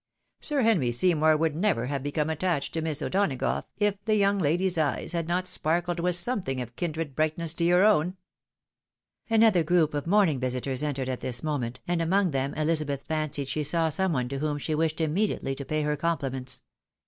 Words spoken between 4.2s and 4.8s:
lady's